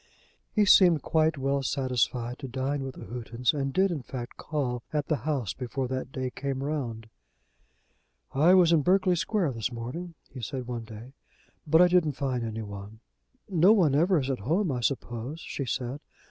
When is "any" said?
12.43-12.63